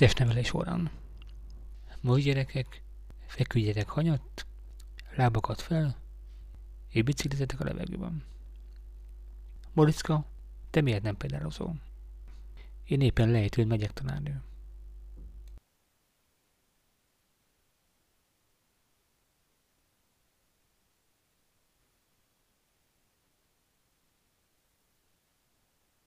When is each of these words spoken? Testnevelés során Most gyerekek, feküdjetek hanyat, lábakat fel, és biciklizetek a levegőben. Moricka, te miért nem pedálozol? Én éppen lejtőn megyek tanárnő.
Testnevelés 0.00 0.46
során 0.46 0.90
Most 2.00 2.24
gyerekek, 2.24 2.82
feküdjetek 3.26 3.88
hanyat, 3.88 4.46
lábakat 5.16 5.60
fel, 5.60 5.96
és 6.88 7.02
biciklizetek 7.02 7.60
a 7.60 7.64
levegőben. 7.64 8.24
Moricka, 9.72 10.24
te 10.70 10.80
miért 10.80 11.02
nem 11.02 11.16
pedálozol? 11.16 11.80
Én 12.84 13.00
éppen 13.00 13.30
lejtőn 13.30 13.66
megyek 13.66 13.92
tanárnő. 13.92 14.42